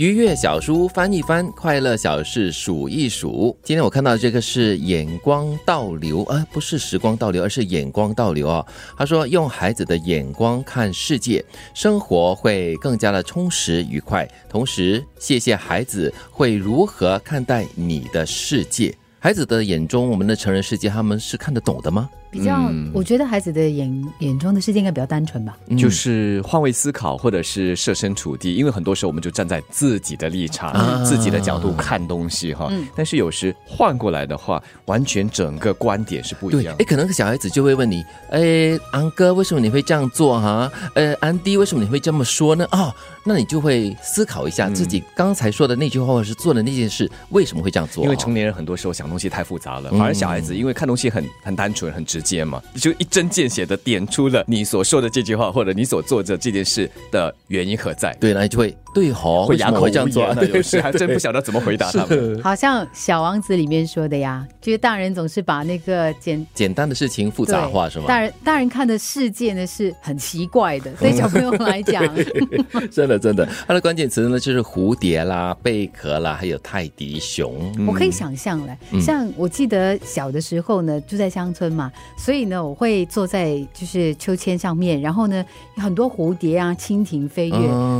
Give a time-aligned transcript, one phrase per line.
[0.00, 3.54] 愉悦小书翻一翻，快乐小事数一数。
[3.62, 8.66] 今天我看到这个是眼光倒流，啊，不是时光倒流，而是眼光倒流哦。
[8.96, 11.44] 他说，用孩子的眼光看世界，
[11.74, 14.26] 生活会更加的充实愉快。
[14.48, 18.94] 同时，谢谢孩子会如何看待你的世界。
[19.22, 22.08] 孩子的眼中，我们的成人世界，他们是看得懂的吗？
[22.30, 28.54] 比较，我觉得孩子的眼眼中的世界应该比较单纯吧，就是换位思考，或者是设身处地。
[28.54, 32.72] 因为很多时候我们就站在自己的立场、自己的角度看东西哈。
[32.94, 36.74] 但是有时换过来的话，完全整个观点是不一样。
[36.78, 40.70] 哎，可能小孩子就会问你：哎，安哥，为什么你会这样做哈？
[40.94, 42.64] 呃，安迪，为什么你会这么说呢？
[42.70, 42.94] 哦，
[43.24, 48.04] 那你就会思考一下自己刚才说的那句话，或者是做的那件事，为什么会这样做？
[48.04, 52.22] 因为成年人很多时候想东西太复杂了，反而小孩子因为看东西很很单纯、很直。
[52.22, 58.12] 接嘛，就一针见血的点出了你所说的这句话，或者你所做的这件事的原因何在。
[58.20, 60.26] 对，那就会对吼，会哑口这样做。
[60.52, 62.40] 有时还真不晓得怎么回答他们。
[62.42, 68.06] 好像《小王子》里面说的呀，就是大人总是把那个简简单的事情复杂化，是吗？
[68.08, 72.04] 大人大人看的世界呢是很奇怪的， 对小朋友来讲，
[72.90, 77.72] 真的真的，它的关键词呢就是蝴蝶啦、贝壳啦，还有泰迪熊。
[77.86, 81.90] 我可以想象嘞，像我记得小的时候呢，住在乡村嘛。
[82.16, 85.44] 所以呢，我会坐在就是秋千上面，然后呢，
[85.76, 87.56] 很多蝴蝶啊、蜻蜓飞跃，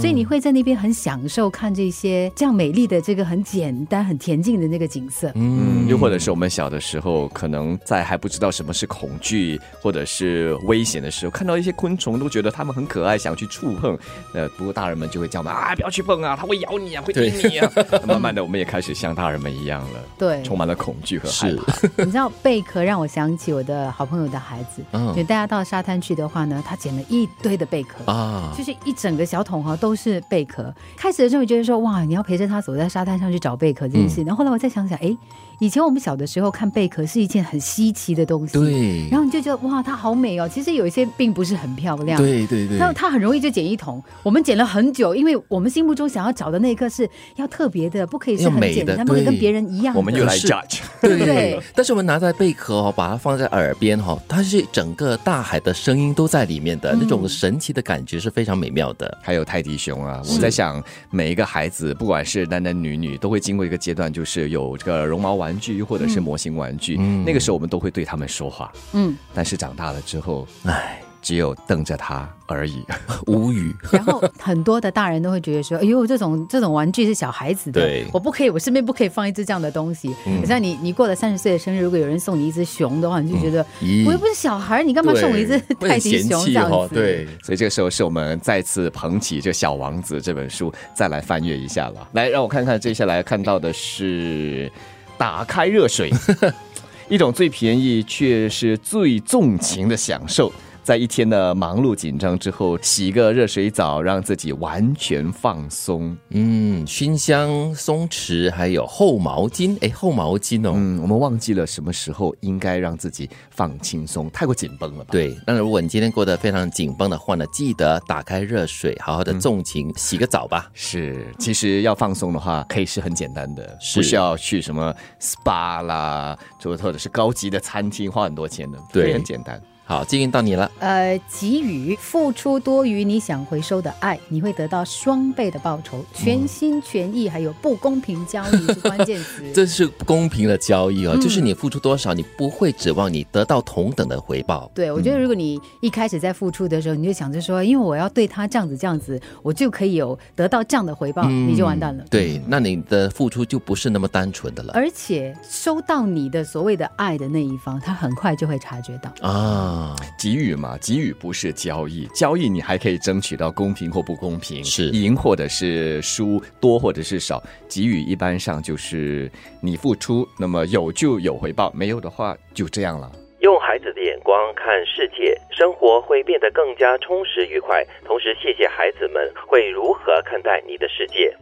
[0.00, 5.30] 所以你会在那边很享受看这些这样美丽的这个很简单、很恬静的那个景色。
[5.34, 13.98] 嗯，又或者是我们小的时候，可能在还不知道什么是恐惧或者是危险的时候，看到一些昆虫都觉得它们很可爱，想去触碰。
[14.32, 17.70] 呃，不过大人们就会叫我们啊，不要去碰啊，它会咬你啊，会叮你啊。
[18.06, 21.74] 慢慢的，我们也开始像大人们一样了，对，充满了恐惧和害怕。
[22.04, 24.04] 你知道贝壳让我想起我的好。
[24.04, 24.84] 朋友的孩子，
[25.16, 30.63] 就大家到沙滩去的话呢，他捡了一堆的贝壳啊，就是一整个小桶哈，都是贝壳。
[30.96, 34.22] 开始的时候觉得说，哇，你要陪着他走在沙滩上去找贝壳这件事。
[34.22, 35.16] 然后后来我再想想，哎。
[35.60, 39.08] 以前我们小的时候看贝壳是一件很稀奇的东西，对。
[39.08, 40.48] 然后你就觉得哇，它好美哦。
[40.52, 42.76] 其实有一些并不是很漂亮，对对对。
[42.76, 44.02] 然后它很容易就捡一桶。
[44.24, 49.94] 我们捡了很久，因为我们心目中想要找的那一刻是要特别的，不可以是很简单，不可以跟别人一样。
[49.94, 51.60] 我们又来 judge， 对对。
[51.72, 59.18] 但是我们拿在贝壳哦，把它放在耳边哈，它是整个大海的声音都在里面的那种神奇的感觉是非常美妙的。
[59.22, 66.14] 还有泰迪熊啊，我在想每一个孩子，不管是男男女女，都会经过一个阶段，就是有这个绒毛玩具或者是。
[66.24, 72.84] 模型玩具，那个时候我们都会对他们说话，嗯，但是长大了之后，唉，只有瞪着他而已，
[73.26, 73.74] 无语。
[73.90, 80.14] 然后很多的大人都会觉得说，哎呦，这种这种玩具是小孩子的，我不可以，我身边不可以放一只这样的东西。
[80.44, 83.64] 像你，你过了三十岁的生日，如果有人送你一只熊的话，你就觉得
[84.06, 86.94] 我又不是小孩，你干嘛送我一只泰迪熊这样子？
[86.94, 92.06] 对，所以这个时候是我们再次捧起这《小王子》这本书，再来翻阅一下了。
[92.12, 94.70] 来，让我看看接下来看到的是。
[95.16, 96.12] 打开热水，
[97.08, 100.52] 一种最便宜却是最纵情的享受。
[100.84, 106.14] 在一天的忙碌紧张之后，洗个热水澡，让自己完全放松。
[106.28, 109.78] 嗯，熏香、松弛，还有厚毛巾。
[109.80, 110.74] 哎，厚毛巾哦。
[110.76, 115.08] 嗯，我们忘记了什么时候应该让自己放轻松，太过紧绷了吧？
[115.10, 115.34] 对。
[115.46, 120.70] 那如果你今天过得非常紧绷的话呢，记得打开热水，好好的纵情洗个澡吧。
[120.74, 128.78] 是，其实要放松的话，可以是很简单的，不需要去什么 SPA 啦，或者是高级的餐厅，花很多钱的。
[128.92, 129.58] 对，很简单。
[129.86, 130.70] 好，经营到你了。
[130.78, 136.02] 呃，给予付出多于你想回收的爱，你会得到双倍的报酬。
[136.14, 139.42] 全心全意，还有不公平交易是关键词。
[139.52, 144.70] 这是公平的交易哦，就是你付出多少，你不会指望你得到同等的回报。
[144.74, 152.02] 对，我觉得如果你一开始在付出的时候，你就想着说，因为我要对他这样子这样子，我就可以有得到这样的回报，你就完蛋了。
[152.08, 154.72] 对，那你的付出就不是那么单纯的了。
[154.72, 159.73] 而且收到你的所谓的爱的那一方，他很快就会察觉到啊。
[159.74, 167.42] 啊，给予嘛，给予不是交易，交易你还可以争取到公平或不公平，是赢或者是输，多或者是少。
[167.68, 169.28] 给予一般上就是
[169.60, 173.10] 你付出，那么有就有回报，没有的话就这样了。
[173.40, 177.84] 用孩子的眼光看世界，生活会变得更加充实愉快。
[178.04, 181.34] 同时，谢谢孩子们会如何看待你的世界。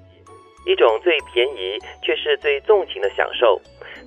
[0.64, 3.60] 一种最便宜却是最纵情的享受，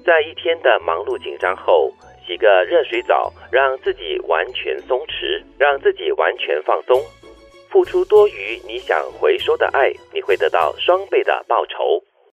[0.03, 1.93] 在一天的忙碌紧张后。
[2.25, 7.01] 洗个热水澡，让自己完全松弛，让自己完全放松，
[7.69, 12.03] 付出多于你想回收的爱，你会得到双倍的报酬。